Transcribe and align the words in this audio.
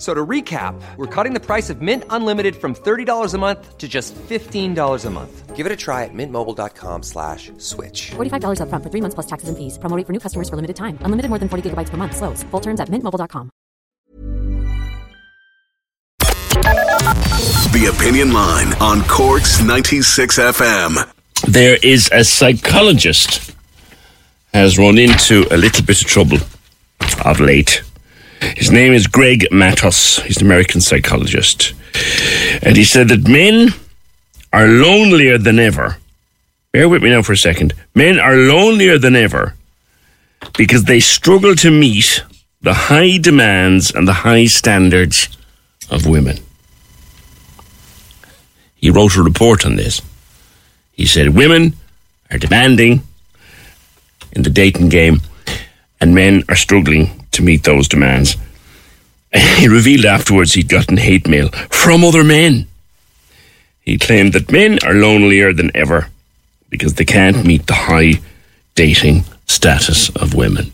F- 0.00 0.06
So 0.06 0.14
to 0.14 0.26
recap, 0.26 0.80
we're 0.96 1.06
cutting 1.14 1.34
the 1.34 1.40
price 1.44 1.68
of 1.68 1.82
Mint 1.82 2.04
Unlimited 2.08 2.56
from 2.56 2.74
$30 2.74 3.34
a 3.34 3.38
month 3.38 3.76
to 3.76 3.86
just 3.86 4.14
$15 4.14 5.04
a 5.04 5.10
month. 5.10 5.54
Give 5.54 5.66
it 5.66 5.72
a 5.72 5.76
try 5.76 6.04
at 6.04 6.14
mintmobile.com 6.14 7.02
slash 7.02 7.52
switch. 7.58 8.12
$45 8.16 8.60
upfront 8.64 8.82
for 8.82 8.88
three 8.88 9.02
months 9.02 9.14
plus 9.14 9.26
taxes 9.26 9.50
and 9.50 9.58
fees. 9.58 9.76
Promoting 9.76 10.06
for 10.06 10.14
new 10.14 10.18
customers 10.20 10.48
for 10.48 10.56
limited 10.56 10.76
time. 10.76 10.96
Unlimited 11.04 11.28
more 11.28 11.38
than 11.38 11.50
40 11.50 11.68
gigabytes 11.68 11.90
per 11.90 11.98
month. 11.98 12.16
Slows. 12.16 12.42
Full 12.50 12.60
terms 12.62 12.80
at 12.80 12.88
mintmobile.com. 12.88 13.50
The 17.76 17.86
Opinion 17.94 18.32
Line 18.32 18.72
on 18.80 19.02
Corks 19.04 19.60
96 19.62 20.38
FM. 20.38 20.96
there 21.48 21.76
is 21.82 22.08
a 22.12 22.24
psychologist 22.24 23.52
has 24.54 24.78
run 24.78 24.96
into 24.98 25.46
a 25.50 25.56
little 25.56 25.84
bit 25.84 26.00
of 26.02 26.08
trouble 26.08 26.38
of 27.26 27.38
late. 27.40 27.82
His 28.40 28.70
name 28.70 28.92
is 28.92 29.06
Greg 29.06 29.46
Matos. 29.50 30.18
He's 30.22 30.38
an 30.38 30.46
American 30.46 30.80
psychologist. 30.80 31.74
And 32.62 32.76
he 32.76 32.84
said 32.84 33.08
that 33.08 33.28
men 33.28 33.68
are 34.52 34.66
lonelier 34.66 35.38
than 35.38 35.58
ever. 35.58 35.98
Bear 36.72 36.88
with 36.88 37.02
me 37.02 37.10
now 37.10 37.22
for 37.22 37.32
a 37.32 37.36
second. 37.36 37.74
Men 37.94 38.18
are 38.18 38.36
lonelier 38.36 38.98
than 38.98 39.16
ever 39.16 39.54
because 40.56 40.84
they 40.84 41.00
struggle 41.00 41.54
to 41.56 41.70
meet 41.70 42.24
the 42.62 42.74
high 42.74 43.18
demands 43.18 43.90
and 43.90 44.06
the 44.06 44.12
high 44.12 44.46
standards 44.46 45.28
of 45.90 46.06
women. 46.06 46.38
He 48.76 48.90
wrote 48.90 49.16
a 49.16 49.22
report 49.22 49.66
on 49.66 49.76
this. 49.76 50.00
He 50.92 51.06
said 51.06 51.30
women 51.30 51.74
are 52.30 52.38
demanding 52.38 53.02
in 54.32 54.42
the 54.42 54.50
dating 54.50 54.88
game, 54.88 55.20
and 56.00 56.14
men 56.14 56.44
are 56.48 56.56
struggling 56.56 57.19
to 57.32 57.42
meet 57.42 57.64
those 57.64 57.88
demands. 57.88 58.36
He 59.58 59.68
revealed 59.68 60.06
afterwards 60.06 60.54
he'd 60.54 60.68
gotten 60.68 60.96
hate 60.96 61.28
mail 61.28 61.50
from 61.70 62.02
other 62.02 62.24
men. 62.24 62.66
He 63.80 63.96
claimed 63.96 64.32
that 64.32 64.50
men 64.50 64.78
are 64.84 64.94
lonelier 64.94 65.52
than 65.52 65.70
ever 65.74 66.08
because 66.68 66.94
they 66.94 67.04
can't 67.04 67.44
meet 67.44 67.66
the 67.66 67.74
high 67.74 68.14
dating 68.74 69.24
status 69.46 70.08
of 70.16 70.34
women. 70.34 70.72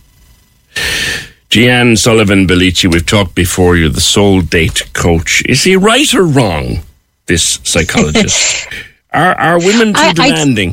Gian 1.51 1.97
Sullivan 1.97 2.47
Bellici, 2.47 2.91
we've 2.91 3.07
talked 3.07 3.35
before, 3.35 3.77
you're 3.77 3.89
the 3.89 4.01
soul 4.01 4.41
date 4.41 4.91
coach. 4.93 5.43
Is 5.47 5.63
he 5.65 5.77
right 5.77 6.13
or 6.15 6.25
wrong, 6.25 6.81
this 7.27 7.61
psychologist? 7.63 8.67
are, 9.13 9.35
are 9.39 9.59
women 9.59 9.93
too 9.93 10.01
I- 10.01 10.13
demanding? 10.13 10.71
I 10.71 10.73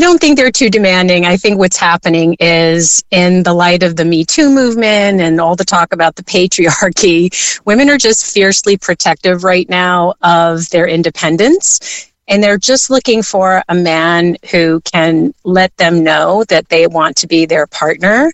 don't 0.00 0.20
think 0.20 0.36
they're 0.36 0.50
too 0.50 0.70
demanding. 0.70 1.24
I 1.24 1.36
think 1.36 1.58
what's 1.58 1.76
happening 1.76 2.36
is 2.40 3.02
in 3.10 3.42
the 3.42 3.54
light 3.54 3.82
of 3.82 3.96
the 3.96 4.04
Me 4.04 4.24
Too 4.24 4.50
movement 4.50 5.20
and 5.20 5.40
all 5.40 5.56
the 5.56 5.64
talk 5.64 5.92
about 5.92 6.16
the 6.16 6.22
patriarchy, 6.22 7.60
women 7.64 7.88
are 7.90 7.98
just 7.98 8.32
fiercely 8.32 8.76
protective 8.76 9.44
right 9.44 9.68
now 9.68 10.14
of 10.22 10.68
their 10.70 10.86
independence. 10.86 12.10
And 12.28 12.42
they're 12.42 12.58
just 12.58 12.88
looking 12.88 13.22
for 13.22 13.62
a 13.68 13.74
man 13.74 14.36
who 14.50 14.80
can 14.82 15.34
let 15.44 15.76
them 15.76 16.04
know 16.04 16.44
that 16.44 16.68
they 16.68 16.86
want 16.86 17.16
to 17.18 17.26
be 17.26 17.46
their 17.46 17.66
partner. 17.66 18.32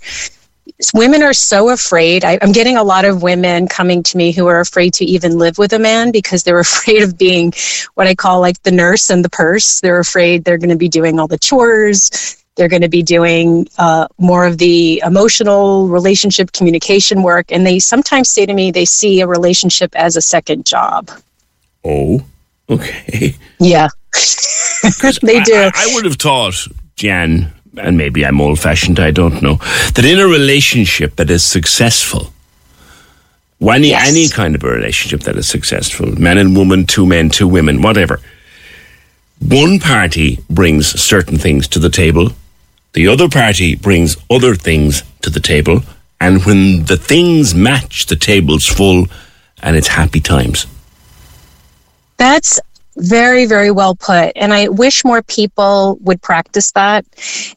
Women 0.95 1.23
are 1.23 1.33
so 1.33 1.71
afraid. 1.71 2.25
I, 2.25 2.39
I'm 2.41 2.53
getting 2.53 2.77
a 2.77 2.83
lot 2.83 3.05
of 3.05 3.23
women 3.23 3.69
coming 3.69 4.03
to 4.05 4.17
me 4.17 4.33
who 4.33 4.47
are 4.47 4.61
afraid 4.61 4.95
to 4.95 5.05
even 5.05 5.39
live 5.39 5.59
with 5.59 5.73
a 5.73 5.79
man 5.79 6.13
because 6.13 6.43
they're 6.43 6.59
afraid 6.69 7.03
of 7.03 7.19
being 7.19 7.53
what 7.95 8.07
I 8.07 8.15
call 8.15 8.41
like 8.41 8.63
the 8.63 8.71
nurse 8.71 9.11
and 9.11 9.25
the 9.25 9.31
purse. 9.31 9.81
They're 9.81 10.01
afraid 10.01 10.45
they're 10.45 10.59
going 10.59 10.71
to 10.71 10.77
be 10.77 10.89
doing 10.89 11.19
all 11.19 11.29
the 11.29 11.39
chores. 11.39 12.43
They're 12.57 12.69
going 12.69 12.83
to 12.83 12.89
be 12.89 13.03
doing 13.03 13.69
uh, 13.79 14.09
more 14.19 14.45
of 14.45 14.59
the 14.59 15.01
emotional 15.05 15.89
relationship 15.89 16.51
communication 16.53 17.23
work. 17.23 17.53
And 17.53 17.65
they 17.65 17.79
sometimes 17.79 18.29
say 18.29 18.47
to 18.47 18.53
me 18.53 18.73
they 18.73 18.85
see 18.85 19.21
a 19.21 19.29
relationship 19.29 19.95
as 19.95 20.17
a 20.17 20.21
second 20.21 20.67
job. 20.67 21.11
Oh, 21.85 22.21
okay. 22.69 23.37
Yeah. 23.61 23.89
they 25.23 25.41
do. 25.43 25.55
I, 25.55 25.71
I 25.75 25.91
would 25.95 26.05
have 26.05 26.17
thought, 26.17 26.67
Jan, 26.97 27.53
and 27.77 27.97
maybe 27.97 28.25
I'm 28.25 28.41
old 28.41 28.59
fashioned, 28.59 28.99
I 29.01 29.11
don't 29.11 29.43
know, 29.43 29.57
that 29.95 30.05
in 30.05 30.19
a 30.19 30.27
relationship 30.27 31.17
that 31.17 31.31
is 31.31 31.45
successful, 31.45 32.33
any, 33.61 33.89
Yes. 33.91 34.09
any 34.09 34.29
kind 34.29 34.55
of 34.55 34.63
a 34.65 34.69
relationship 34.69 35.21
that 35.23 35.37
is 35.37 35.49
successful, 35.49 36.07
man 36.21 36.39
and 36.39 36.57
woman, 36.57 36.87
two 36.87 37.07
men, 37.07 37.29
two 37.31 37.49
women, 37.49 37.83
whatever, 37.83 38.21
one 39.41 39.79
party 39.79 40.39
brings 40.51 40.87
certain 41.01 41.39
things 41.39 41.69
to 41.69 41.79
the 41.79 41.91
table, 41.91 42.31
the 42.95 43.07
other 43.09 43.29
party 43.29 43.75
brings 43.77 44.17
other 44.31 44.55
things 44.55 45.03
to 45.23 45.31
the 45.31 45.41
table, 45.41 45.83
and 46.21 46.45
when 46.45 46.85
the 46.87 46.97
things 46.97 47.55
match, 47.55 48.07
the 48.07 48.17
table's 48.17 48.67
full 48.67 49.07
and 49.63 49.77
it's 49.77 49.89
happy 49.89 50.21
times. 50.21 50.67
That's 52.17 52.59
very, 52.99 53.47
very 53.47 53.71
well 53.71 53.95
put. 53.95 54.33
And 54.37 54.53
I 54.53 54.69
wish 54.69 55.05
more 55.05 55.23
people 55.23 55.99
would 56.03 56.21
practice 56.21 56.73
that. 56.73 57.05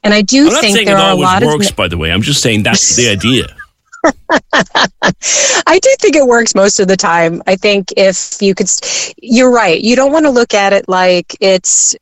And 0.04 0.14
I 0.14 0.22
do 0.22 0.50
I'm 0.50 0.62
think 0.62 0.86
there 0.86 0.96
it 0.96 1.00
are 1.00 1.12
a 1.12 1.16
lot 1.16 1.44
works, 1.44 1.70
of. 1.70 1.76
by 1.76 1.88
the 1.88 1.98
way. 1.98 2.12
I'm 2.12 2.22
just 2.22 2.42
saying 2.42 2.64
that's 2.64 2.96
the 2.96 3.10
idea. 3.10 3.48
I 4.54 5.80
do 5.80 5.90
think 6.00 6.16
it 6.16 6.26
works 6.26 6.56
most 6.56 6.80
of 6.80 6.88
the 6.88 6.98
time. 6.98 7.44
I 7.46 7.56
think 7.56 7.94
if 7.98 8.42
you 8.42 8.56
could, 8.56 8.68
you're 9.22 9.52
right. 9.52 9.80
You 9.80 9.96
don't 9.96 10.12
want 10.12 10.26
to 10.26 10.32
look 10.32 10.54
at 10.54 10.74
it 10.74 10.88
like 10.88 11.36
it's 11.40 11.96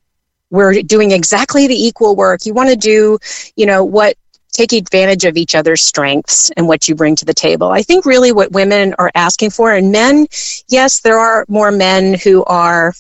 we're 0.50 0.82
doing 0.82 1.12
exactly 1.12 1.68
the 1.68 1.76
equal 1.76 2.16
work. 2.16 2.46
You 2.46 2.54
want 2.54 2.70
to 2.70 2.76
do, 2.76 3.20
you 3.56 3.66
know, 3.66 3.84
what 3.84 4.16
take 4.52 4.74
advantage 4.74 5.26
of 5.26 5.38
each 5.38 5.56
other's 5.56 5.82
strengths 5.82 6.50
and 6.52 6.68
what 6.68 6.88
you 6.88 6.96
bring 6.96 7.16
to 7.18 7.26
the 7.26 7.34
table. 7.34 7.70
I 7.70 7.84
think 7.84 8.06
really 8.06 8.32
what 8.32 8.52
women 8.52 8.96
are 8.98 9.12
asking 9.14 9.52
for, 9.52 9.74
and 9.74 9.92
men, 9.92 10.28
yes, 10.68 11.02
there 11.02 11.20
are 11.20 11.46
more 11.48 11.72
men 11.72 12.16
who 12.16 12.44
are 12.46 12.94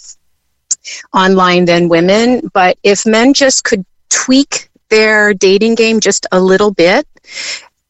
online 1.14 1.66
than 1.66 1.90
women, 1.90 2.50
but 2.54 2.78
if 2.84 3.06
men 3.06 3.34
just 3.34 3.64
could 3.64 3.86
tweak 4.10 4.70
their 4.90 5.34
dating 5.34 5.76
game 5.76 6.00
just 6.00 6.26
a 6.32 6.40
little 6.40 6.72
bit, 6.72 7.08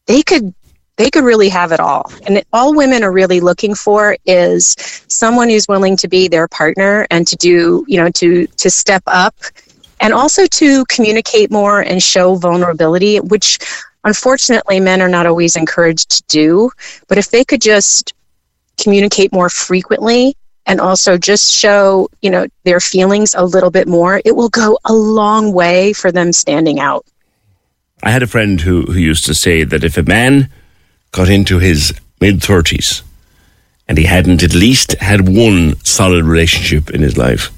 they 0.06 0.22
could 0.22 0.54
they 0.96 1.10
could 1.10 1.24
really 1.24 1.48
have 1.48 1.72
it 1.72 1.80
all. 1.80 2.12
And 2.26 2.42
all 2.52 2.74
women 2.74 3.02
are 3.02 3.12
really 3.12 3.40
looking 3.40 3.74
for 3.74 4.18
is 4.26 4.76
someone 5.08 5.48
who's 5.48 5.66
willing 5.66 5.96
to 5.96 6.08
be 6.08 6.28
their 6.28 6.46
partner 6.46 7.06
and 7.10 7.26
to 7.26 7.36
do, 7.36 7.86
you 7.88 7.96
know, 7.96 8.10
to 8.10 8.46
to 8.46 8.70
step 8.70 9.02
up 9.06 9.34
and 10.00 10.12
also 10.12 10.46
to 10.46 10.84
communicate 10.86 11.50
more 11.50 11.80
and 11.80 12.02
show 12.02 12.34
vulnerability, 12.34 13.18
which 13.18 13.58
unfortunately 14.04 14.78
men 14.78 15.00
are 15.00 15.08
not 15.08 15.26
always 15.26 15.56
encouraged 15.56 16.10
to 16.10 16.22
do. 16.28 16.70
But 17.08 17.16
if 17.16 17.30
they 17.30 17.44
could 17.44 17.62
just 17.62 18.12
communicate 18.78 19.32
more 19.32 19.48
frequently 19.48 20.36
and 20.70 20.80
also 20.80 21.18
just 21.18 21.52
show, 21.52 22.08
you 22.22 22.30
know, 22.30 22.46
their 22.62 22.78
feelings 22.78 23.34
a 23.34 23.44
little 23.44 23.72
bit 23.72 23.88
more, 23.88 24.22
it 24.24 24.36
will 24.36 24.48
go 24.48 24.78
a 24.84 24.92
long 24.92 25.52
way 25.52 25.92
for 25.92 26.12
them 26.12 26.32
standing 26.32 26.78
out. 26.78 27.04
I 28.04 28.12
had 28.12 28.22
a 28.22 28.28
friend 28.28 28.60
who, 28.60 28.82
who 28.82 29.00
used 29.00 29.26
to 29.26 29.34
say 29.34 29.64
that 29.64 29.82
if 29.82 29.98
a 29.98 30.04
man 30.04 30.48
got 31.10 31.28
into 31.28 31.58
his 31.58 31.92
mid 32.20 32.36
30s 32.36 33.02
and 33.88 33.98
he 33.98 34.04
hadn't 34.04 34.44
at 34.44 34.54
least 34.54 34.92
had 35.00 35.28
one 35.28 35.74
solid 35.84 36.24
relationship 36.24 36.90
in 36.90 37.02
his 37.02 37.18
life, 37.18 37.50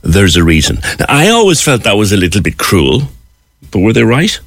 there's 0.00 0.36
a 0.36 0.42
reason. 0.42 0.78
Now, 0.98 1.04
I 1.10 1.28
always 1.28 1.60
felt 1.60 1.82
that 1.82 1.98
was 1.98 2.10
a 2.10 2.16
little 2.16 2.40
bit 2.40 2.56
cruel, 2.56 3.02
but 3.70 3.80
were 3.80 3.92
they 3.92 4.02
right? 4.02 4.40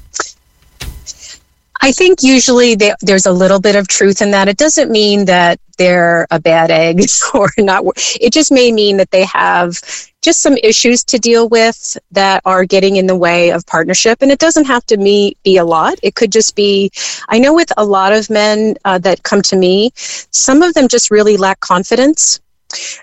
I 1.80 1.92
think 1.92 2.24
usually 2.24 2.74
they, 2.74 2.92
there's 3.02 3.26
a 3.26 3.32
little 3.32 3.60
bit 3.60 3.76
of 3.76 3.86
truth 3.86 4.20
in 4.20 4.32
that. 4.32 4.48
It 4.48 4.56
doesn't 4.56 4.90
mean 4.90 5.26
that 5.26 5.60
they're 5.78 6.26
a 6.30 6.40
bad 6.40 6.70
egg 6.70 7.00
or 7.34 7.48
not. 7.58 7.84
It 8.20 8.32
just 8.32 8.52
may 8.52 8.70
mean 8.70 8.98
that 8.98 9.10
they 9.10 9.24
have 9.24 9.80
just 10.20 10.40
some 10.40 10.56
issues 10.58 11.04
to 11.04 11.18
deal 11.18 11.48
with 11.48 11.96
that 12.10 12.42
are 12.44 12.64
getting 12.64 12.96
in 12.96 13.06
the 13.06 13.16
way 13.16 13.50
of 13.50 13.64
partnership. 13.66 14.20
And 14.20 14.30
it 14.30 14.38
doesn't 14.38 14.66
have 14.66 14.84
to 14.86 14.96
me 14.96 15.36
be 15.44 15.56
a 15.56 15.64
lot. 15.64 15.98
It 16.02 16.14
could 16.14 16.32
just 16.32 16.56
be, 16.56 16.90
I 17.28 17.38
know 17.38 17.54
with 17.54 17.72
a 17.76 17.84
lot 17.84 18.12
of 18.12 18.28
men 18.28 18.76
uh, 18.84 18.98
that 18.98 19.22
come 19.22 19.42
to 19.42 19.56
me, 19.56 19.92
some 19.94 20.62
of 20.62 20.74
them 20.74 20.88
just 20.88 21.10
really 21.10 21.36
lack 21.36 21.60
confidence 21.60 22.40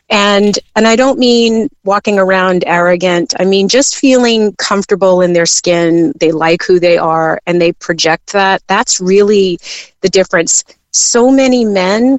and 0.10 0.60
and 0.76 0.88
i 0.88 0.96
don't 0.96 1.18
mean 1.18 1.68
walking 1.84 2.20
around 2.20 2.64
arrogant 2.68 3.34
i 3.40 3.46
mean 3.46 3.68
just 3.68 3.96
feeling 3.96 4.54
comfortable 4.58 5.22
in 5.22 5.34
their 5.34 5.48
skin 5.48 6.14
they 6.20 6.32
like 6.32 6.62
who 6.64 6.80
they 6.80 6.98
are 6.98 7.42
and 7.48 7.60
they 7.60 7.72
project 7.74 8.32
that 8.34 8.62
that's 8.68 9.02
really 9.02 9.58
the 10.02 10.10
difference 10.10 10.64
so 10.92 11.32
many 11.32 11.66
men 11.66 12.18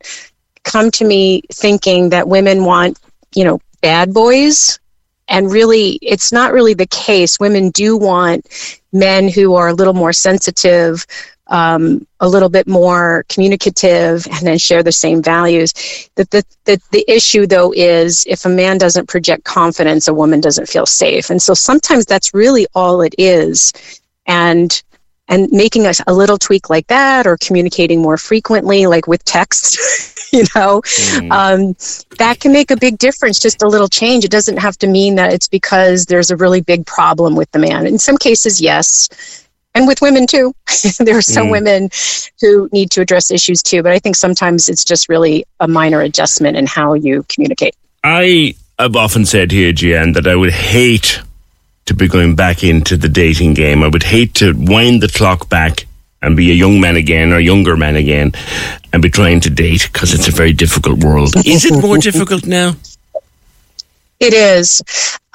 come 0.67 0.91
to 0.91 1.05
me 1.07 1.43
thinking 1.53 2.11
that 2.11 2.29
women 2.29 2.65
want 2.65 2.99
you 3.35 3.45
know 3.45 3.59
bad 3.81 4.13
boys 4.13 4.79
and 5.29 5.51
really 5.51 5.99
it's 6.03 6.33
not 6.33 6.53
really 6.53 6.75
the 6.75 6.87
case 6.89 7.41
women 7.41 7.71
do 7.71 7.97
want 7.97 8.47
men 8.93 9.29
who 9.29 9.55
are 9.55 9.69
a 9.69 9.75
little 9.75 9.95
more 9.95 10.13
sensitive 10.13 11.07
um, 11.49 12.07
a 12.21 12.29
little 12.29 12.49
bit 12.49 12.67
more 12.67 13.25
communicative 13.29 14.27
and 14.27 14.47
then 14.47 14.59
share 14.59 14.83
the 14.83 14.93
same 14.93 15.23
values. 15.23 15.73
The, 16.17 16.25
the, 16.25 16.45
the, 16.65 16.81
the 16.91 17.05
issue, 17.09 17.47
though, 17.47 17.73
is 17.73 18.25
if 18.29 18.45
a 18.45 18.49
man 18.49 18.79
doesn't 18.79 19.09
project 19.09 19.45
confidence, 19.45 20.09
a 20.09 20.15
woman 20.15 20.41
doesn't 20.41 20.69
feel 20.69 20.87
safe. 20.87 21.31
And 21.31 21.41
so 21.41 21.55
sometimes 21.55 22.05
that's 22.05 22.35
really 22.35 22.67
all 22.75 23.01
it 23.01 23.15
is. 23.17 23.73
And 24.27 24.83
and 25.29 25.51
making 25.51 25.87
a, 25.87 25.93
a 26.07 26.15
little 26.15 26.39
tweak 26.39 26.71
like 26.71 26.87
that 26.87 27.27
or 27.27 27.37
communicating 27.37 28.01
more 28.01 28.17
frequently 28.17 28.87
like 28.87 29.07
with 29.07 29.25
text 29.25 29.79
you 30.33 30.45
know 30.55 30.81
mm. 30.83 31.31
um, 31.31 31.75
that 32.19 32.41
can 32.41 32.53
make 32.53 32.71
a 32.71 32.77
big 32.77 32.99
difference 32.99 33.39
just 33.39 33.63
a 33.63 33.69
little 33.69 33.89
change 33.89 34.25
it 34.25 34.31
doesn't 34.31 34.59
have 34.59 34.77
to 34.77 34.87
mean 34.87 35.15
that 35.17 35.33
it's 35.33 35.49
because 35.49 36.07
there's 36.07 36.31
a 36.31 36.37
really 36.37 36.61
big 36.61 36.87
problem 36.87 37.35
with 37.35 37.51
the 37.53 37.59
man 37.59 37.87
in 37.87 37.99
some 37.99 38.17
cases 38.17 38.61
yes 38.61 39.47
and 39.77 39.87
with 39.87 40.01
women 40.01 40.27
too. 40.27 40.55
there 40.99 41.19
are 41.19 41.23
some 41.23 41.49
mm. 41.49 41.53
women 41.53 41.91
who 42.41 42.69
need 42.73 42.91
to 42.93 43.03
address 43.03 43.31
issues 43.31 43.63
too, 43.63 43.83
but 43.83 43.93
I 43.93 43.99
think 43.99 44.17
sometimes 44.17 44.69
it's 44.69 44.85
just 44.85 45.09
really 45.09 45.45
a 45.61 45.69
minor 45.69 46.01
adjustment 46.01 46.57
in 46.57 46.67
how 46.67 46.95
you 46.95 47.25
communicate. 47.29 47.77
I 48.03 48.55
have 48.79 48.97
often 48.97 49.27
said 49.27 49.53
here, 49.53 49.73
Gian, 49.73 50.13
that 50.13 50.27
I 50.27 50.35
would 50.35 50.53
hate 50.53 51.21
to 51.87 51.95
be 51.95 52.09
going 52.09 52.35
back 52.35 52.63
into 52.63 52.97
the 52.97 53.09
dating 53.09 53.55
game. 53.55 53.83
I 53.83 53.89
would 53.89 54.03
hate 54.03 54.35
to 54.35 54.53
wind 54.57 55.03
the 55.03 55.09
clock 55.09 55.49
back 55.49 55.87
and 56.23 56.37
be 56.37 56.51
a 56.51 56.55
young 56.55 56.81
man 56.81 56.97
again 56.97 57.33
or 57.33 57.39
younger 57.39 57.77
man 57.77 57.97
again 57.97 58.33
and 58.93 59.03
be 59.03 59.11
trying 59.11 59.41
to 59.41 59.51
date 59.51 59.89
because 59.93 60.13
it's 60.15 60.29
a 60.29 60.33
very 60.33 60.53
difficult 60.53 61.03
world. 61.05 61.35
Is 61.47 61.65
it 61.65 61.81
more 61.81 61.99
difficult 61.99 62.47
now? 62.47 62.75
It 64.21 64.33
is. 64.33 64.83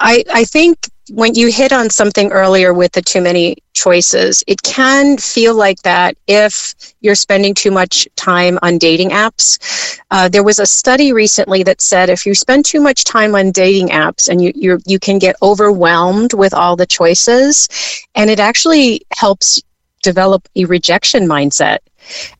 I, 0.00 0.24
I 0.32 0.44
think 0.44 0.88
when 1.10 1.34
you 1.34 1.48
hit 1.48 1.72
on 1.72 1.90
something 1.90 2.32
earlier 2.32 2.72
with 2.72 2.92
the 2.92 3.02
too 3.02 3.20
many 3.20 3.56
choices, 3.74 4.42
it 4.46 4.62
can 4.62 5.16
feel 5.16 5.54
like 5.54 5.80
that 5.82 6.16
if 6.26 6.74
you're 7.00 7.14
spending 7.14 7.54
too 7.54 7.70
much 7.70 8.08
time 8.16 8.58
on 8.62 8.78
dating 8.78 9.10
apps. 9.10 10.00
Uh, 10.10 10.28
there 10.28 10.44
was 10.44 10.58
a 10.58 10.66
study 10.66 11.12
recently 11.12 11.62
that 11.62 11.80
said 11.80 12.08
if 12.08 12.24
you 12.24 12.34
spend 12.34 12.64
too 12.64 12.80
much 12.80 13.04
time 13.04 13.34
on 13.34 13.50
dating 13.50 13.88
apps 13.88 14.28
and 14.28 14.42
you 14.42 14.52
you 14.54 14.78
you 14.86 14.98
can 14.98 15.18
get 15.18 15.36
overwhelmed 15.42 16.34
with 16.34 16.54
all 16.54 16.76
the 16.76 16.86
choices, 16.86 17.68
and 18.14 18.30
it 18.30 18.40
actually 18.40 19.02
helps 19.16 19.62
develop 20.02 20.48
a 20.56 20.64
rejection 20.64 21.26
mindset. 21.28 21.78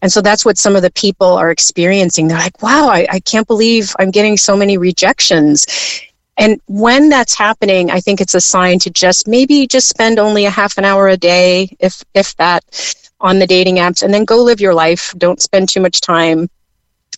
And 0.03 0.11
so 0.11 0.21
that's 0.21 0.45
what 0.45 0.59
some 0.59 0.75
of 0.75 0.83
the 0.83 0.91
people 0.93 1.29
are 1.29 1.51
experiencing. 1.51 2.27
They're 2.27 2.39
like, 2.39 2.63
wow, 2.63 2.89
I, 2.89 3.07
I 3.09 3.21
can't 3.21 3.47
believe 3.47 3.95
I'm 4.01 4.11
getting 4.11 4.37
so 4.37 4.57
many 4.57 4.77
rejections 4.77 5.67
and 6.39 6.61
when 6.67 7.09
that's 7.09 7.35
happening, 7.35 7.91
I 7.91 8.01
think 8.01 8.21
it's 8.21 8.35
a 8.35 8.41
sign 8.41 8.79
to 8.81 8.91
just 8.91 9.29
maybe 9.29 9.67
just 9.67 9.89
spend 9.89 10.19
only 10.19 10.45
a 10.47 10.51
half 10.51 10.79
an 10.79 10.85
hour 10.85 11.09
a 11.09 11.17
day, 11.17 11.77
if 11.79 12.03
if 12.15 12.35
that, 12.37 12.65
on 13.21 13.39
the 13.39 13.47
dating 13.47 13.77
apps, 13.77 14.03
and 14.03 14.13
then 14.13 14.25
go 14.25 14.43
live 14.43 14.61
your 14.61 14.75
life. 14.75 15.13
Don't 15.19 15.41
spend 15.43 15.69
too 15.69 15.81
much 15.81 16.01
time 16.01 16.49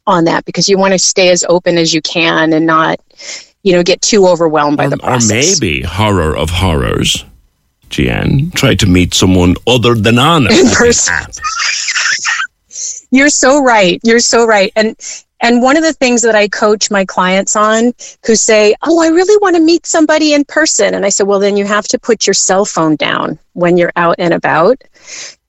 on 0.07 0.25
that 0.25 0.45
because 0.45 0.69
you 0.69 0.77
want 0.79 0.93
to 0.93 0.99
stay 0.99 1.31
as 1.31 1.45
open 1.49 1.79
as 1.79 1.95
you 1.95 2.03
can 2.03 2.53
and 2.53 2.67
not, 2.67 3.01
you 3.63 3.73
know, 3.73 3.83
get 3.83 4.03
too 4.03 4.27
overwhelmed 4.27 4.77
by 4.77 4.87
or, 4.87 4.91
the 4.91 4.99
process. 4.99 5.59
Or 5.59 5.65
maybe 5.65 5.83
horror 5.83 6.37
of 6.37 6.51
horrors, 6.51 7.25
Gian, 7.91 8.51
try 8.51 8.75
to 8.75 8.87
meet 8.87 9.15
someone 9.15 9.55
other 9.67 9.95
than 9.95 10.19
on 10.19 10.53
in 10.53 10.67
person. 10.71 11.15
You're 13.11 13.29
so 13.29 13.63
right. 13.63 14.01
You're 14.03 14.19
so 14.19 14.45
right. 14.45 14.73
And 14.75 14.97
and 15.45 15.61
one 15.61 15.77
of 15.77 15.83
the 15.83 15.93
things 15.93 16.23
that 16.23 16.35
I 16.35 16.49
coach 16.49 16.91
my 16.91 17.05
clients 17.05 17.55
on 17.55 17.93
who 18.25 18.35
say, 18.35 18.75
Oh, 18.83 19.03
I 19.03 19.09
really 19.09 19.37
want 19.43 19.57
to 19.57 19.63
meet 19.63 19.85
somebody 19.85 20.33
in 20.33 20.47
person. 20.47 20.95
And 20.95 21.05
I 21.05 21.11
said, 21.11 21.27
Well, 21.27 21.39
then 21.39 21.59
you 21.59 21.67
have 21.67 21.87
to 21.89 21.99
put 21.99 22.27
your 22.27 22.33
cell 22.33 22.65
phone 22.65 22.97
down 22.97 23.39
when 23.53 23.77
you're 23.77 23.93
out 23.95 24.17
and 24.19 24.33
about 24.33 24.83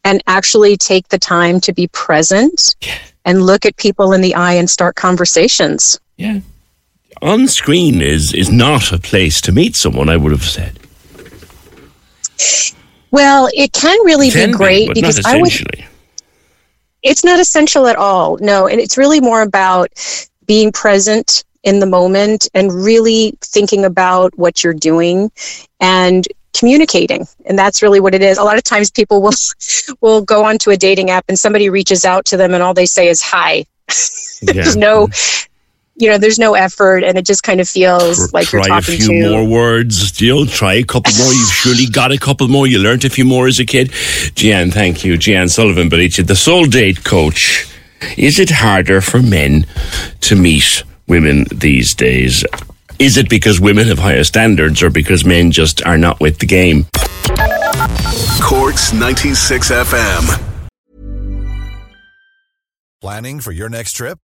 and 0.03 0.21
actually 0.27 0.75
take 0.75 1.07
the 1.07 1.18
time 1.18 1.62
to 1.62 1.74
be 1.74 1.88
present 1.88 2.75
and 3.24 3.44
look 3.44 3.65
at 3.65 3.77
people 3.77 4.12
in 4.12 4.19
the 4.19 4.36
eye 4.36 4.53
and 4.53 4.69
start 4.69 4.95
conversations. 4.95 5.98
Yeah. 6.18 6.41
On 7.21 7.48
screen 7.48 8.01
is, 8.01 8.33
is 8.33 8.51
not 8.51 8.91
a 8.91 9.00
place 9.00 9.39
to 9.41 9.53
meet 9.53 9.77
someone, 9.77 10.09
I 10.09 10.18
would 10.18 10.33
have 10.33 10.44
said. 10.44 10.77
Well, 13.12 13.48
it 13.53 13.71
can 13.71 13.98
really 14.03 14.30
can 14.30 14.51
be 14.51 14.57
great 14.57 14.89
be, 14.89 14.95
because 14.95 15.25
I 15.25 15.38
would 15.38 15.53
it's 17.06 17.24
not 17.24 17.40
essential 17.40 17.88
at 17.88 17.96
all. 17.96 18.38
No, 18.42 18.68
and 18.68 18.81
it's 18.81 18.98
really 18.98 19.22
more 19.22 19.42
about 19.42 19.90
being 20.48 20.72
present 20.72 21.46
in 21.63 21.80
the 21.80 21.86
moment 21.86 22.50
and 22.54 22.74
really 22.74 23.38
thinking 23.42 23.86
about 23.86 24.38
what 24.38 24.63
you're 24.63 24.74
doing 24.74 25.31
and 25.80 26.28
communicating. 26.57 27.28
And 27.46 27.57
that's 27.57 27.81
really 27.81 28.00
what 28.00 28.16
it 28.16 28.22
is. 28.22 28.38
A 28.38 28.44
lot 28.44 28.57
of 28.57 28.63
times 28.63 28.90
people 28.92 29.22
will 29.22 29.34
will 30.02 30.22
go 30.22 30.44
onto 30.44 30.72
a 30.72 30.78
dating 30.78 31.12
app 31.12 31.25
and 31.30 31.40
somebody 31.40 31.69
reaches 31.69 32.06
out 32.06 32.25
to 32.25 32.38
them 32.38 32.54
and 32.54 32.63
all 32.63 32.74
they 32.74 32.86
say 32.88 33.08
is 33.08 33.22
hi. 33.22 33.66
There's 34.42 34.75
no 34.75 35.08
mm-hmm. 35.08 35.51
You 35.97 36.09
know, 36.09 36.18
there's 36.18 36.39
no 36.39 36.56
effort, 36.56 37.03
and 37.03 37.18
it 37.18 37.25
just 37.25 37.44
kind 37.44 37.62
of 37.62 37.69
feels 37.69 38.33
like 38.33 38.47
try 38.47 38.59
you're 38.59 38.68
talking 38.68 38.95
a 38.95 38.97
few 38.97 39.07
to. 39.07 39.30
more 39.30 39.47
words. 39.47 40.19
You 40.19 40.36
know, 40.36 40.45
try 40.45 40.74
a 40.74 40.83
couple 40.83 41.13
more. 41.18 41.31
You've 41.31 41.50
surely 41.53 41.86
got 41.86 42.12
a 42.12 42.18
couple 42.18 42.47
more. 42.50 42.68
You 42.68 42.80
learned 42.80 43.06
a 43.06 43.09
few 43.09 43.24
more 43.24 43.47
as 43.47 43.59
a 43.59 43.65
kid. 43.65 43.92
Gian, 44.36 44.71
thank 44.71 45.06
you, 45.06 45.18
Gian 45.18 45.47
Sullivan, 45.47 45.89
Belicia, 45.89 46.25
the 46.27 46.36
soul 46.36 46.65
date 46.65 47.03
coach. 47.03 47.65
Is 48.18 48.39
it 48.39 48.50
harder 48.50 49.00
for 49.00 49.21
men 49.21 49.65
to 50.21 50.36
meet 50.36 50.83
women 51.07 51.45
these 51.53 51.94
days? 51.95 52.44
Is 53.00 53.18
it 53.18 53.30
because 53.30 53.59
women 53.59 53.88
have 53.88 54.00
higher 54.00 54.24
standards, 54.24 54.83
or 54.83 54.89
because 54.89 55.24
men 55.25 55.51
just 55.51 55.86
are 55.86 55.98
not 55.98 56.19
with 56.19 56.39
the 56.39 56.45
game? 56.45 56.86
Corks 58.41 58.94
96 58.94 59.71
FM. 59.71 60.41
Planning 63.01 63.39
for 63.39 63.51
your 63.51 63.69
next 63.69 63.94
trip? 63.94 64.19